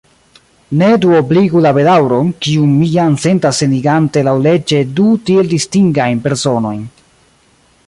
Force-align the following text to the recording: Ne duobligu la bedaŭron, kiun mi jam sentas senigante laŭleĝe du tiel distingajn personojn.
Ne 0.81 0.87
duobligu 1.01 1.61
la 1.65 1.73
bedaŭron, 1.77 2.31
kiun 2.45 2.71
mi 2.79 2.89
jam 2.95 3.19
sentas 3.25 3.61
senigante 3.63 4.25
laŭleĝe 4.29 4.81
du 5.01 5.07
tiel 5.29 5.55
distingajn 5.55 6.25
personojn. 6.27 6.83